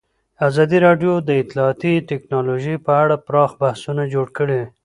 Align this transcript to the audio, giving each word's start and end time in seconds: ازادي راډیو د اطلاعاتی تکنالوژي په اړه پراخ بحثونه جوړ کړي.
ازادي 0.47 0.77
راډیو 0.85 1.13
د 1.27 1.29
اطلاعاتی 1.41 1.93
تکنالوژي 2.11 2.75
په 2.85 2.91
اړه 3.03 3.15
پراخ 3.27 3.51
بحثونه 3.61 4.03
جوړ 4.13 4.27
کړي. 4.37 4.61